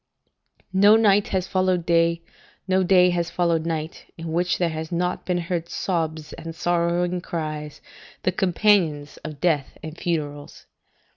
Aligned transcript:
["No 0.73 0.95
night 0.95 1.27
has 1.27 1.45
followed 1.45 1.85
day, 1.85 2.23
no 2.67 2.81
day 2.81 3.11
has 3.11 3.29
followed 3.29 3.67
night, 3.67 4.11
in 4.17 4.31
which 4.31 4.57
there 4.57 4.69
has 4.71 4.91
not 4.91 5.27
been 5.27 5.37
heard 5.37 5.69
sobs 5.69 6.33
and 6.33 6.55
sorrowing 6.55 7.21
cries, 7.21 7.81
the 8.23 8.31
companions 8.31 9.17
of 9.17 9.39
death 9.39 9.77
and 9.83 9.95
funerals." 9.95 10.65